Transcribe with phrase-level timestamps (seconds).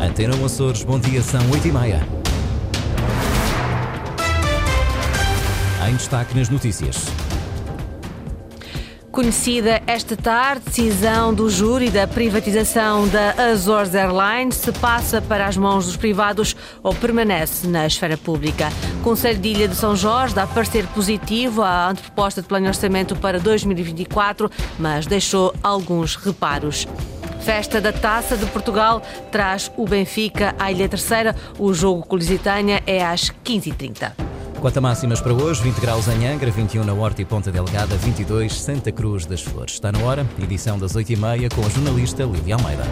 [0.00, 2.00] Antena Açores, bom dia, são 8 e meia.
[5.86, 7.04] Em destaque nas notícias.
[9.12, 15.58] Conhecida esta tarde, decisão do júri da privatização da Azores Airlines se passa para as
[15.58, 18.70] mãos dos privados ou permanece na esfera pública.
[19.02, 23.14] Conselho de Ilha de São Jorge dá parecer positivo à anteproposta de plano de orçamento
[23.16, 26.86] para 2024, mas deixou alguns reparos.
[27.40, 31.34] Festa da Taça de Portugal traz o Benfica à Ilha Terceira.
[31.58, 34.12] O jogo com Lusitânia é às 15h30.
[34.60, 37.96] Quanto a máximas para hoje, 20 graus em Angra, 21 na Horta e Ponta Delgada,
[37.96, 39.74] 22 Santa Cruz das Flores.
[39.74, 42.84] Está na hora, edição das 8h30 com a jornalista Lívia Almeida.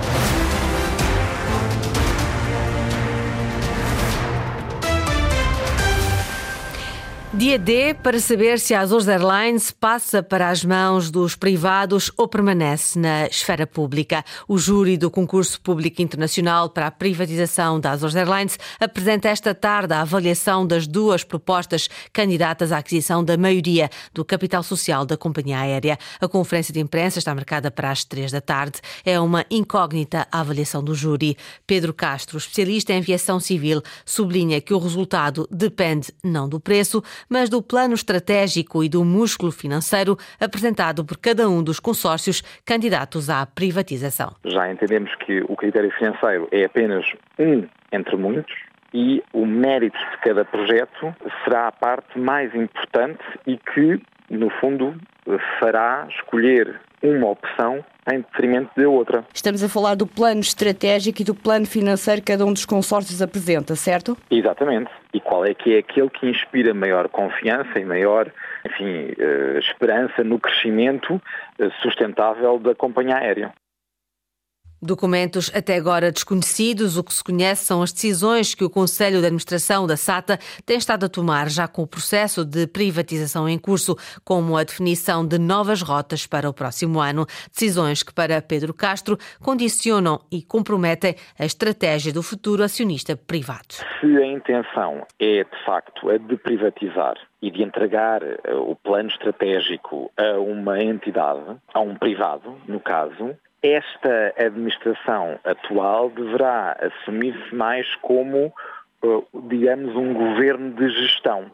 [7.38, 12.27] Dia D para saber se a Azores Airlines passa para as mãos dos privados ou
[12.27, 14.24] permanece na esfera pública.
[14.48, 19.94] O júri do concurso público internacional para a privatização da Azores Airlines apresenta esta tarde
[19.94, 25.61] a avaliação das duas propostas candidatas à aquisição da maioria do capital social da companhia
[25.61, 25.97] aérea.
[26.20, 28.81] A conferência de imprensa está marcada para as três da tarde.
[29.05, 31.36] É uma incógnita a avaliação do júri.
[31.64, 37.48] Pedro Castro, especialista em aviação civil, sublinha que o resultado depende não do preço, mas
[37.48, 43.45] do plano estratégico e do músculo financeiro apresentado por cada um dos consórcios candidatos à
[43.47, 44.34] privatização.
[44.45, 47.05] Já entendemos que o critério financeiro é apenas
[47.39, 48.55] um entre muitos
[48.93, 54.95] e o mérito de cada projeto será a parte mais importante e que, no fundo,
[55.61, 59.24] fará escolher uma opção em detrimento da outra.
[59.32, 63.20] Estamos a falar do plano estratégico e do plano financeiro que cada um dos consórcios
[63.20, 64.16] apresenta, certo?
[64.30, 64.91] Exatamente.
[65.12, 68.30] E qual é que é aquele que inspira maior confiança e maior,
[68.66, 71.20] enfim, eh, esperança no crescimento
[71.58, 73.52] eh, sustentável da companhia aérea?
[74.81, 79.27] Documentos até agora desconhecidos, o que se conhece são as decisões que o Conselho de
[79.27, 83.97] Administração da SATA tem estado a tomar já com o processo de privatização em curso,
[84.25, 87.27] como a definição de novas rotas para o próximo ano.
[87.50, 93.75] Decisões que, para Pedro Castro, condicionam e comprometem a estratégia do futuro acionista privado.
[94.00, 99.09] Se a intenção é, de facto, a de privatizar e de entregar eh, o plano
[99.09, 107.92] estratégico a uma entidade, a um privado, no caso, esta administração atual deverá assumir-se mais
[107.96, 108.52] como,
[109.02, 111.50] eh, digamos, um governo de gestão.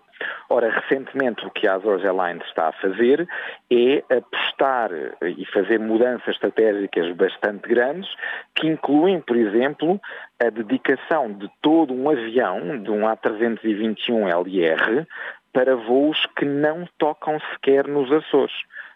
[0.49, 3.27] Ora, recentemente o que a Azores Airlines está a fazer
[3.71, 4.91] é apostar
[5.23, 8.09] e fazer mudanças estratégicas bastante grandes,
[8.55, 10.01] que incluem, por exemplo,
[10.41, 15.07] a dedicação de todo um avião, de um A321 LR,
[15.53, 18.55] para voos que não tocam sequer nos Açores.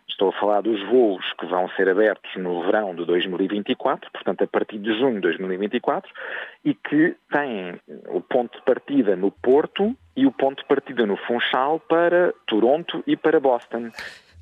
[0.08, 4.46] Estou a falar dos voos que vão ser abertos no verão de 2024, portanto a
[4.46, 6.10] partir de junho de 2024,
[6.64, 11.16] e que têm o ponto de partida no Porto e o ponto de partida no
[11.16, 13.91] Funchal para Toronto e para Boston.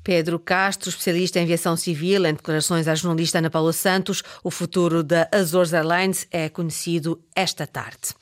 [0.07, 5.03] Pedro Castro, especialista em aviação civil, em declarações à jornalista Ana Paula Santos, o futuro
[5.03, 8.15] da Azores Airlines é conhecido esta tarde.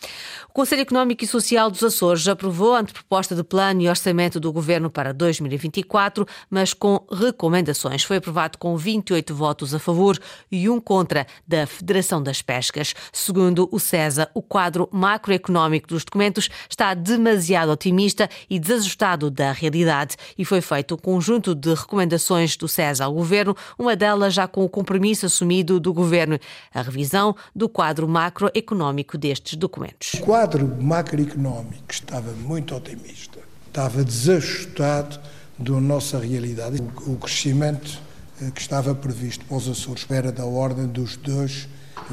[0.50, 4.52] O Conselho Económico e Social dos Açores aprovou a anteproposta de plano e orçamento do
[4.52, 8.04] governo para 2024, mas com recomendações.
[8.04, 10.18] Foi aprovado com 28 votos a favor
[10.52, 12.96] e um contra da Federação das Pescas.
[13.14, 20.16] Segundo o CESA, o quadro macroeconómico dos documentos está demasiado otimista e desajustado da realidade
[20.36, 24.64] e foi feito um conjunto de recomendações do CESA ao Governo, uma delas já com
[24.64, 26.40] o compromisso assumido do Governo,
[26.74, 30.14] a revisão do quadro macroeconómico destes documentos.
[30.16, 35.20] O quadro macroeconómico estava muito otimista, estava desajustado
[35.58, 36.82] da nossa realidade.
[37.06, 38.00] O crescimento
[38.42, 41.16] eh, que estava previsto para os Açores era da ordem dos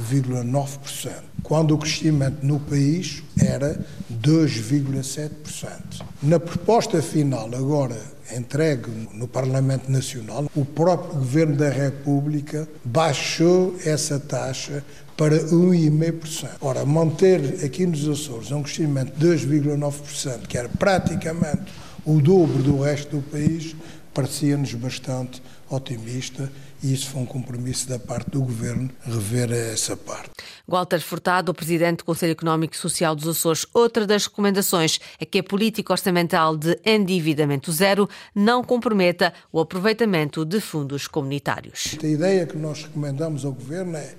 [0.01, 3.79] 2,9%, quando o crescimento no país era
[4.13, 6.05] 2,7%.
[6.23, 7.97] Na proposta final, agora
[8.37, 14.83] entregue no Parlamento Nacional, o próprio Governo da República baixou essa taxa
[15.17, 16.49] para 1,5%.
[16.61, 21.73] Ora, manter aqui nos Açores um crescimento de 2,9%, que era praticamente
[22.05, 23.77] o dobro do resto do país,
[24.15, 26.51] parecia-nos bastante otimista
[26.83, 30.31] e isso foi um compromisso da parte do Governo rever essa parte.
[30.67, 35.25] Walter Furtado, o Presidente do Conselho Económico e Social dos Açores, outra das recomendações é
[35.25, 41.97] que a política orçamental de endividamento zero não comprometa o aproveitamento de fundos comunitários.
[42.03, 44.15] A ideia que nós recomendamos ao Governo é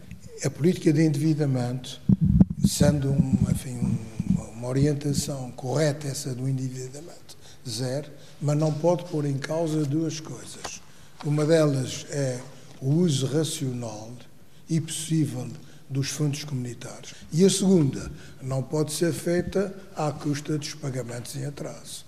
[0.45, 2.01] a política de endividamento,
[2.65, 3.97] sendo um, enfim,
[4.53, 7.23] uma orientação correta essa do endividamento
[7.67, 8.09] zero,
[8.41, 10.82] mas não pode pôr em causa duas coisas.
[11.25, 12.37] Uma delas é
[12.81, 14.11] o uso racional
[14.69, 15.47] e possível
[15.89, 17.13] dos fundos comunitários.
[17.31, 18.11] E a segunda,
[18.41, 22.05] não pode ser feita à custa dos pagamentos em atraso.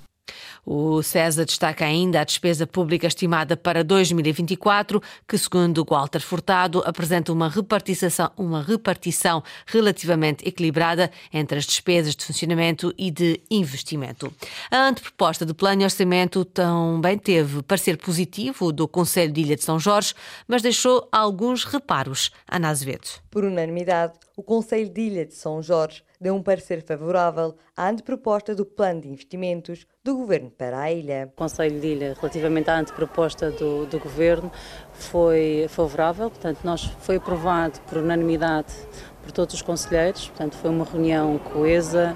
[0.66, 7.32] O César destaca ainda a despesa pública estimada para 2024, que, segundo Walter Furtado, apresenta
[7.32, 14.34] uma repartição, uma repartição relativamente equilibrada entre as despesas de funcionamento e de investimento.
[14.72, 19.64] A anteproposta de plano e orçamento também teve parecer positivo do Conselho de Ilha de
[19.64, 20.16] São Jorge,
[20.48, 22.32] mas deixou alguns reparos.
[22.50, 23.08] Ana Azevedo.
[23.30, 28.56] Por unanimidade, o Conselho de Ilha de São Jorge deu um parecer favorável à anteproposta
[28.56, 31.30] do Plano de Investimentos do Governo para a ilha.
[31.32, 34.52] O Conselho de Ilha, relativamente à anteproposta do, do Governo,
[34.92, 38.74] foi favorável, portanto, nós foi aprovado por unanimidade
[39.22, 42.16] por todos os conselheiros, portanto, foi uma reunião coesa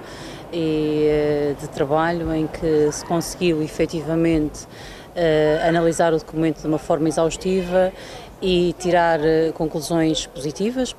[0.51, 6.79] e eh, de trabalho em que se conseguiu efetivamente uh, analisar o documento de uma
[6.79, 7.93] forma exaustiva
[8.41, 10.95] e tirar uh, conclusões positivas.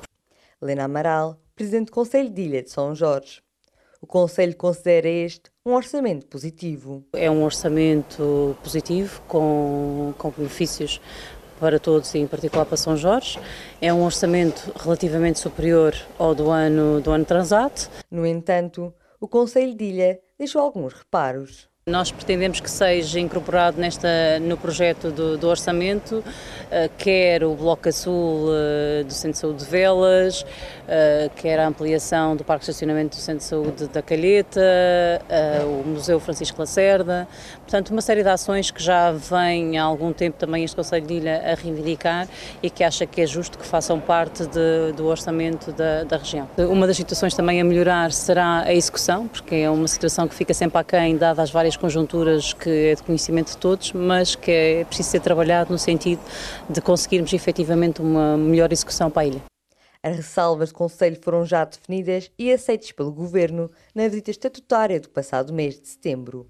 [0.61, 3.39] Helena Amaral, Presidente do Conselho de Ilha de São Jorge.
[4.01, 7.05] O Conselho considera este um orçamento positivo.
[7.13, 10.99] É um orçamento positivo, com, com benefícios
[11.59, 13.39] para todos e em particular para São Jorge.
[13.79, 17.91] É um orçamento relativamente superior ao do ano, do ano transato.
[18.09, 21.69] No entanto, o Conselho de Ilha deixou alguns reparos.
[21.91, 24.07] Nós pretendemos que seja incorporado nesta,
[24.39, 29.65] no projeto do, do orçamento, uh, quer o Bloco Azul uh, do Centro de Saúde
[29.65, 34.01] de Velas, uh, quer a ampliação do Parque de Estacionamento do Centro de Saúde da
[34.01, 34.61] Calheta,
[35.65, 37.27] o Museu Francisco Lacerda,
[37.63, 41.15] portanto uma série de ações que já vem há algum tempo também este Conselho de
[41.15, 42.25] Ilha a reivindicar
[42.63, 46.47] e que acha que é justo que façam parte de, do orçamento da, da região.
[46.57, 50.53] Uma das situações também a melhorar será a execução, porque é uma situação que fica
[50.53, 54.85] sempre aquém, dadas as várias conjunturas que é de conhecimento de todos, mas que é
[54.85, 56.21] preciso ser trabalhado no sentido
[56.69, 59.50] de conseguirmos efetivamente uma melhor execução para a ilha.
[60.03, 65.07] As ressalvas do Conselho foram já definidas e aceitas pelo Governo na visita estatutária do
[65.07, 66.49] passado mês de setembro.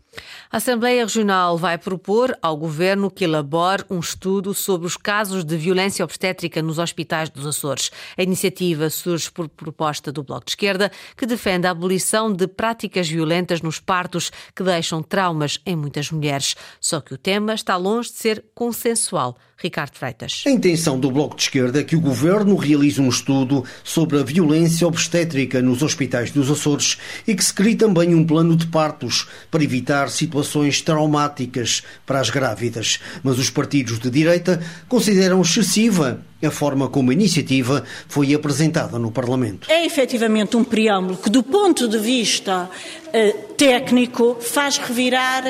[0.49, 5.57] A Assembleia Regional vai propor ao Governo que elabore um estudo sobre os casos de
[5.57, 7.91] violência obstétrica nos hospitais dos Açores.
[8.17, 13.09] A iniciativa surge por proposta do Bloco de Esquerda, que defende a abolição de práticas
[13.09, 16.55] violentas nos partos que deixam traumas em muitas mulheres.
[16.79, 19.35] Só que o tema está longe de ser consensual.
[19.61, 20.43] Ricardo Freitas.
[20.45, 24.23] A intenção do Bloco de Esquerda é que o Governo realize um estudo sobre a
[24.23, 26.97] violência obstétrica nos hospitais dos Açores
[27.27, 32.29] e que se crie também um plano de partos para evitar situações traumáticas para as
[32.29, 32.99] grávidas.
[33.23, 39.11] Mas os partidos de direita consideram excessiva a forma como a iniciativa foi apresentada no
[39.11, 39.69] Parlamento.
[39.69, 42.67] É efetivamente um preâmbulo que, do ponto de vista
[43.13, 45.43] eh, técnico, faz revirar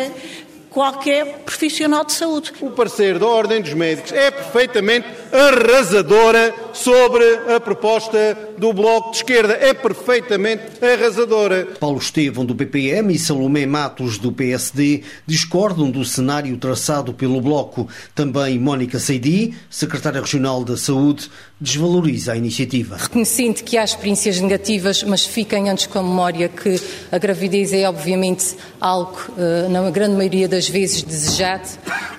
[0.71, 2.53] qualquer profissional de saúde.
[2.62, 7.23] O parecer da Ordem dos Médicos é perfeitamente arrasadora sobre
[7.53, 9.53] a proposta do Bloco de Esquerda.
[9.53, 11.68] É perfeitamente arrasadora.
[11.79, 17.88] Paulo Estevão, do PPM, e Salomé Matos, do PSD, discordam do cenário traçado pelo Bloco.
[18.15, 21.29] Também Mónica Seidi, secretária regional da Saúde,
[21.59, 22.97] desvaloriza a iniciativa.
[22.97, 26.81] Reconhecendo que há experiências negativas, mas fiquem antes com a memória que
[27.12, 31.69] a gravidez é obviamente algo, eh, na grande maioria das vezes, desejado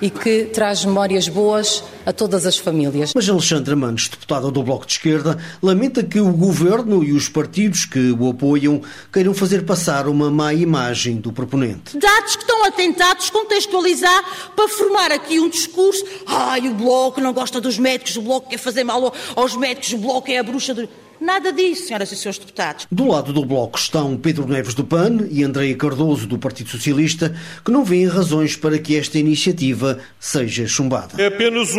[0.01, 3.13] e que traz memórias boas a todas as famílias.
[3.15, 7.85] Mas Alexandra Manos, deputada do Bloco de Esquerda, lamenta que o governo e os partidos
[7.85, 8.81] que o apoiam
[9.11, 11.97] queiram fazer passar uma má imagem do proponente.
[11.97, 16.03] Dados que estão a tentar descontextualizar para formar aqui um discurso.
[16.25, 19.97] Ai, o Bloco não gosta dos médicos, o Bloco quer fazer mal aos médicos, o
[19.97, 20.87] Bloco é a bruxa do.
[21.23, 22.85] Nada disso, senhoras e senhores deputados.
[22.91, 27.33] Do lado do Bloco estão Pedro Neves do PAN e Andreia Cardoso do Partido Socialista,
[27.63, 31.21] que não veem razões para que esta iniciativa seja chumbada.
[31.21, 31.75] É apenas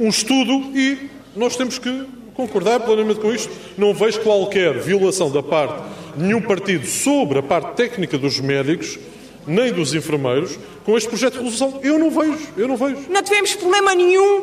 [0.00, 3.52] um, estudo e nós temos que concordar plenamente com isto.
[3.76, 5.82] Não vejo qualquer violação da parte
[6.16, 8.98] de nenhum partido sobre a parte técnica dos médicos
[9.46, 11.80] nem dos enfermeiros com este projeto de resolução.
[11.82, 13.06] Eu não vejo, eu não vejo.
[13.10, 14.42] Não tivemos problema nenhum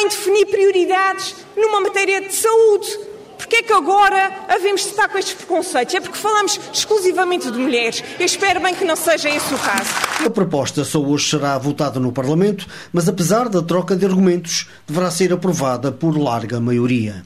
[0.00, 2.98] em definir prioridades numa matéria de saúde.
[3.36, 5.94] Porquê é que agora havemos de estar com estes preconceitos?
[5.94, 8.02] É porque falamos exclusivamente de mulheres.
[8.18, 9.90] Eu espero bem que não seja esse o caso.
[10.24, 15.10] A proposta só hoje será votada no Parlamento, mas apesar da troca de argumentos, deverá
[15.10, 17.22] ser aprovada por larga maioria.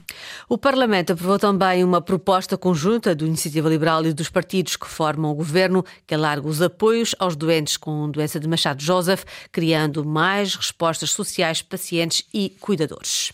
[0.48, 5.30] O Parlamento aprovou também uma proposta conjunta do Iniciativa Liberal e dos partidos que formam
[5.30, 10.54] o governo, que alarga os apoios aos doentes com doença de Machado Joseph, criando mais
[10.54, 13.32] respostas sociais, pacientes e cuidadores.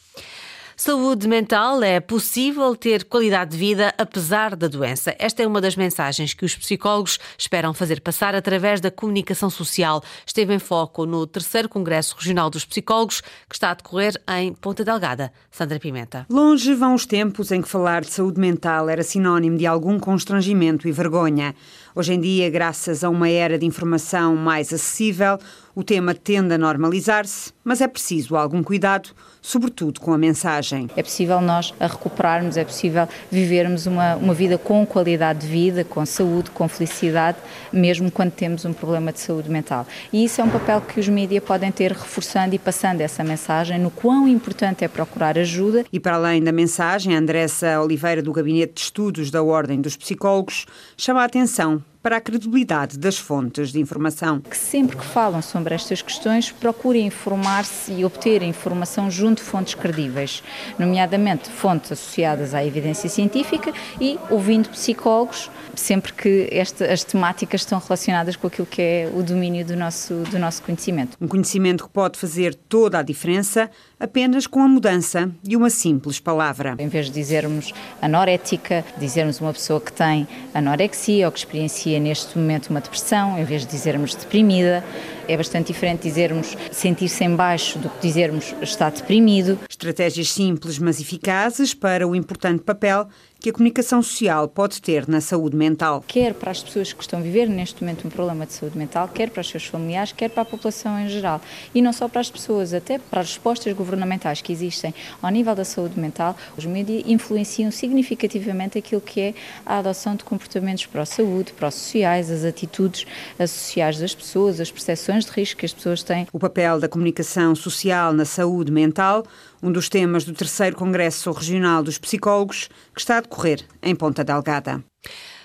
[0.76, 5.14] Saúde mental é possível ter qualidade de vida apesar da doença.
[5.18, 10.02] Esta é uma das mensagens que os psicólogos esperam fazer passar através da comunicação social.
[10.26, 14.84] Esteve em foco no terceiro Congresso Regional dos Psicólogos, que está a decorrer em Ponta
[14.84, 15.32] Delgada.
[15.50, 16.26] Sandra Pimenta.
[16.30, 20.88] Longe vão os tempos em que falar de saúde mental era sinónimo de algum constrangimento
[20.88, 21.54] e vergonha.
[21.94, 25.38] Hoje em dia, graças a uma era de informação mais acessível,
[25.74, 29.10] o tema tende a normalizar-se, mas é preciso algum cuidado,
[29.42, 30.88] sobretudo com a mensagem.
[30.96, 35.84] É possível nós a recuperarmos, é possível vivermos uma, uma vida com qualidade de vida,
[35.84, 37.36] com saúde, com felicidade,
[37.70, 39.86] mesmo quando temos um problema de saúde mental.
[40.10, 43.78] E isso é um papel que os mídias podem ter reforçando e passando essa mensagem
[43.78, 45.84] no quão importante é procurar ajuda.
[45.92, 50.66] E para além da mensagem, Andressa Oliveira, do Gabinete de Estudos da Ordem dos Psicólogos,
[50.96, 54.40] chama a atenção para a credibilidade das fontes de informação.
[54.40, 59.74] Que sempre que falam sobre estas questões, procurem informar-se e obter informação junto de fontes
[59.74, 60.42] credíveis,
[60.78, 67.78] nomeadamente fontes associadas à evidência científica e ouvindo psicólogos, sempre que esta, as temáticas estão
[67.78, 71.16] relacionadas com aquilo que é o domínio do nosso, do nosso conhecimento.
[71.20, 76.18] Um conhecimento que pode fazer toda a diferença apenas com a mudança de uma simples
[76.18, 76.74] palavra.
[76.78, 82.36] Em vez de dizermos anorética, dizermos uma pessoa que tem anorexia ou que experiencia neste
[82.36, 84.84] momento uma depressão, em vez de dizermos deprimida,
[85.28, 89.58] é bastante diferente dizermos sentir-se em baixo do que dizermos está deprimido.
[89.68, 93.08] Estratégias simples, mas eficazes para o importante papel
[93.42, 96.04] que a comunicação social pode ter na saúde mental.
[96.06, 99.08] Quer para as pessoas que estão a viver neste momento um problema de saúde mental,
[99.08, 101.40] quer para os seus familiares, quer para a população em geral.
[101.74, 105.56] E não só para as pessoas, até para as respostas governamentais que existem ao nível
[105.56, 109.34] da saúde mental, os mídias influenciam significativamente aquilo que é
[109.66, 113.04] a adoção de comportamentos pró-saúde, pró-sociais, as atitudes
[113.40, 116.28] sociais das pessoas, as percepções de risco que as pessoas têm.
[116.32, 119.24] O papel da comunicação social na saúde mental
[119.62, 124.24] um dos temas do terceiro Congresso Regional dos Psicólogos, que está a decorrer em Ponta
[124.24, 124.82] Delgada.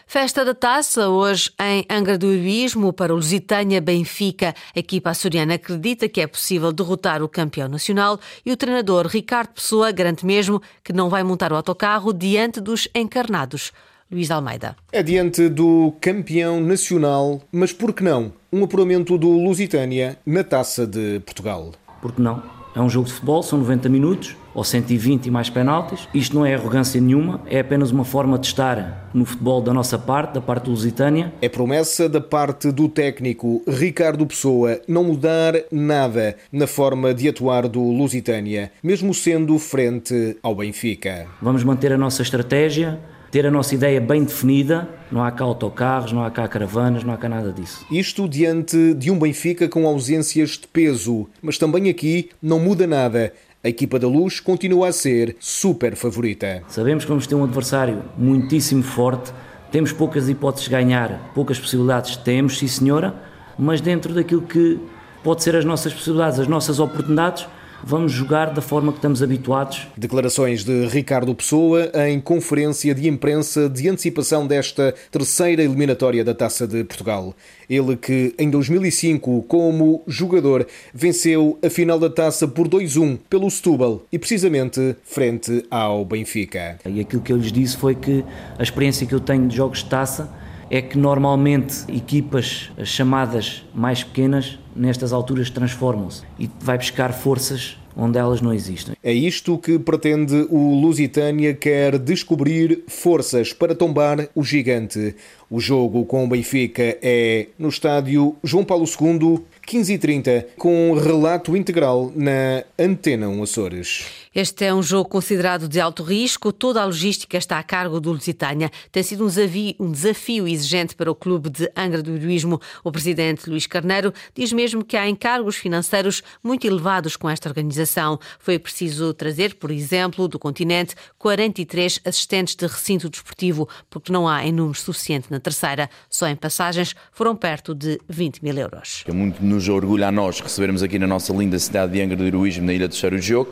[0.09, 4.55] Festa da Taça, hoje em Angra do Heroísmo, para o Lusitânia Benfica.
[4.73, 9.49] A equipa açoriana acredita que é possível derrotar o campeão nacional e o treinador Ricardo
[9.49, 13.73] Pessoa garante mesmo que não vai montar o autocarro diante dos encarnados.
[14.09, 14.77] Luís Almeida.
[14.93, 18.31] É diante do campeão nacional, mas por que não?
[18.53, 21.73] Um apuramento do Lusitânia na Taça de Portugal.
[22.01, 22.56] Por que não?
[22.77, 26.07] É um jogo de futebol, são 90 minutos, ou 120 e mais penaltis.
[26.13, 29.97] Isto não é arrogância nenhuma, é apenas uma forma de estar no futebol da nossa
[29.97, 31.33] parte, da parte lusitânia.
[31.41, 37.67] É promessa da parte do técnico Ricardo Pessoa não mudar nada na forma de atuar
[37.67, 41.25] do Lusitânia, mesmo sendo frente ao Benfica.
[41.41, 42.99] Vamos manter a nossa estratégia,
[43.31, 47.13] ter a nossa ideia bem definida, não há cá autocarros, não há cá caravanas, não
[47.13, 47.85] há cá nada disso.
[47.91, 53.33] Isto diante de um Benfica com ausências de peso, mas também aqui não muda nada.
[53.63, 56.63] A equipa da Luz continua a ser super favorita.
[56.67, 59.33] Sabemos que vamos ter um adversário muitíssimo forte,
[59.71, 63.13] temos poucas hipóteses de ganhar, poucas possibilidades temos, sim senhora,
[63.59, 64.79] mas dentro daquilo que
[65.23, 67.45] pode ser as nossas possibilidades, as nossas oportunidades,
[67.83, 69.87] vamos jogar da forma que estamos habituados.
[69.97, 76.67] Declarações de Ricardo Pessoa em conferência de imprensa de antecipação desta terceira eliminatória da Taça
[76.67, 77.35] de Portugal.
[77.69, 84.03] Ele que em 2005, como jogador, venceu a final da Taça por 2-1 pelo Setúbal
[84.11, 86.79] e precisamente frente ao Benfica.
[86.85, 88.23] E aquilo que eu lhes disse foi que
[88.57, 90.29] a experiência que eu tenho de jogos de taça
[90.69, 98.19] é que normalmente equipas chamadas mais pequenas nestas alturas transformam-se e vai buscar forças onde
[98.19, 98.95] elas não existem.
[99.03, 105.15] É isto que pretende o Lusitânia quer descobrir forças para tombar o gigante.
[105.49, 112.11] O jogo com o Benfica é no estádio João Paulo II, 15h30, com relato integral
[112.15, 114.05] na Antena 1 Açores.
[114.39, 116.53] Este é um jogo considerado de alto risco.
[116.53, 118.69] Toda a logística está a cargo do Lusitânia.
[118.91, 122.61] Tem sido um desafio, um desafio exigente para o clube de Angra do Heroísmo.
[122.83, 128.19] O presidente Luís Carneiro diz mesmo que há encargos financeiros muito elevados com esta organização.
[128.37, 134.45] Foi preciso trazer, por exemplo, do continente 43 assistentes de recinto desportivo, porque não há
[134.45, 135.89] em número suficiente na terceira.
[136.11, 139.03] Só em passagens foram perto de 20 mil euros.
[139.07, 142.23] É muito nos orgulha a nós recebermos aqui na nossa linda cidade de Angra do
[142.23, 143.51] Heroísmo, na Ilha do Jogo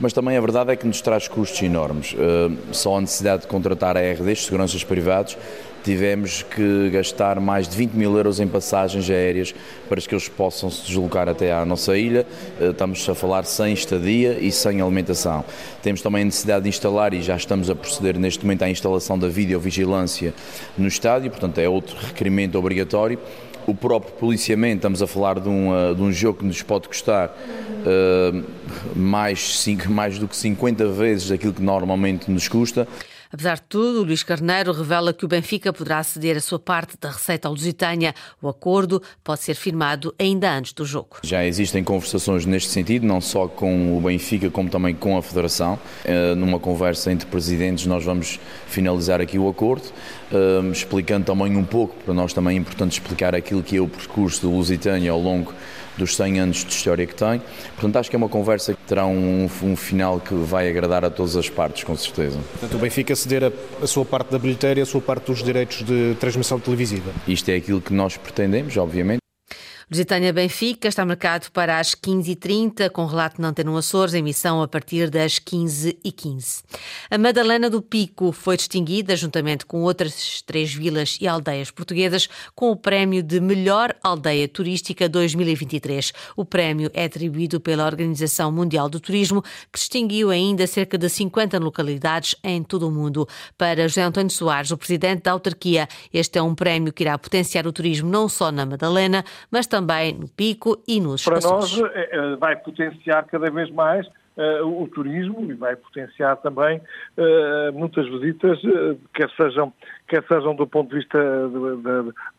[0.00, 2.14] mas também a verdade é que nos traz custos enormes.
[2.14, 5.36] Uh, só a necessidade de contratar a RDs, seguranças privados,
[5.84, 9.54] tivemos que gastar mais de 20 mil euros em passagens aéreas
[9.88, 12.26] para que eles possam se deslocar até à nossa ilha.
[12.58, 15.44] Uh, estamos a falar sem estadia e sem alimentação.
[15.82, 19.18] Temos também a necessidade de instalar, e já estamos a proceder neste momento à instalação
[19.18, 20.32] da videovigilância
[20.78, 23.18] no estádio, portanto é outro requerimento obrigatório
[23.66, 26.88] o próprio policiamento, estamos a falar de um, uh, de um jogo que nos pode
[26.88, 28.44] custar uh,
[28.96, 32.86] mais, cinco, mais do que 50 vezes aquilo que normalmente nos custa.
[33.32, 37.10] Apesar de tudo, Luís Carneiro revela que o Benfica poderá ceder a sua parte da
[37.10, 38.12] receita ao Lusitânia.
[38.42, 41.18] O acordo pode ser firmado ainda antes do jogo.
[41.22, 45.78] Já existem conversações neste sentido, não só com o Benfica, como também com a Federação.
[46.04, 49.84] Eh, numa conversa entre presidentes, nós vamos finalizar aqui o acordo,
[50.32, 53.88] eh, explicando também um pouco, para nós também é importante explicar aquilo que é o
[53.88, 55.52] percurso do Lusitânia ao longo
[55.96, 57.42] dos 100 anos de história que tem.
[57.74, 61.10] Portanto, acho que é uma conversa que terá um, um final que vai agradar a
[61.10, 62.38] todas as partes, com certeza.
[62.52, 65.42] Portanto, o Benfica ceder a, a sua parte da bilheteira e a sua parte dos
[65.42, 67.10] direitos de transmissão televisiva.
[67.26, 69.19] Isto é aquilo que nós pretendemos, obviamente.
[69.92, 75.10] Lusitânia Benfica está marcado para as 15h30, com relato na Antena Açores, emissão a partir
[75.10, 76.62] das 15h15.
[77.10, 82.70] A Madalena do Pico foi distinguida, juntamente com outras três vilas e aldeias portuguesas, com
[82.70, 86.12] o prémio de Melhor Aldeia Turística 2023.
[86.36, 91.58] O prémio é atribuído pela Organização Mundial do Turismo, que distinguiu ainda cerca de 50
[91.58, 93.26] localidades em todo o mundo.
[93.58, 97.66] Para José António Soares, o presidente da autarquia, este é um prémio que irá potenciar
[97.66, 101.78] o turismo não só na Madalena, mas também também no Pico e nos Para nós
[101.78, 107.72] eh, eh, vai potenciar cada vez mais uh, o turismo e vai potenciar também uh,
[107.72, 109.72] muitas visitas, uh, quer, sejam,
[110.06, 111.18] quer sejam do ponto de vista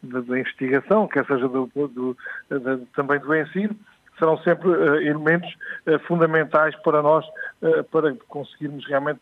[0.04, 2.18] da investigação, quer seja do, do,
[2.96, 3.76] também do ensino,
[4.20, 4.70] serão sempre
[5.08, 5.52] elementos
[6.06, 7.26] fundamentais para nós,
[7.90, 9.22] para conseguirmos realmente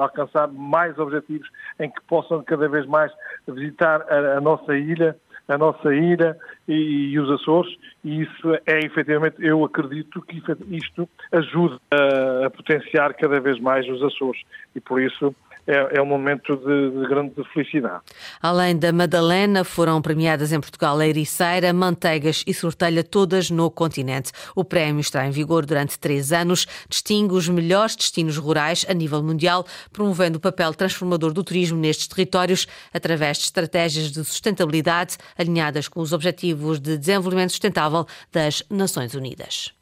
[0.00, 3.12] alcançar mais objetivos em que possam cada vez mais
[3.46, 5.16] visitar a, a nossa ilha
[5.48, 6.36] a nossa ilha
[6.66, 12.50] e, e, os Açores, e isso é efetivamente, eu acredito que isto ajuda a, a
[12.50, 14.40] potenciar cada vez mais os Açores.
[14.74, 15.34] E por isso
[15.66, 18.02] é, é um momento de, de, grande felicidade.
[18.40, 24.32] Além da Madalena, foram premiadas em Portugal a Ericeira, Manteigas e Sortelha, todas no continente.
[24.54, 29.22] O prémio está em vigor durante três anos, distingue os melhores destinos rurais a nível
[29.22, 35.88] mundial, promovendo o papel transformador do turismo nestes territórios através de estratégias de sustentabilidade alinhadas
[35.88, 39.74] com os Objetivos de Desenvolvimento Sustentável das Nações Unidas.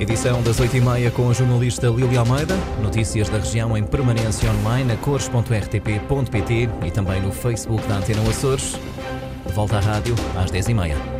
[0.00, 2.54] Edição das 8h30 com a jornalista Lília Almeida.
[2.80, 8.76] Notícias da região em permanência online a cores.rtp.pt e também no Facebook da Antena Açores.
[9.44, 11.17] De volta à rádio às 10h30.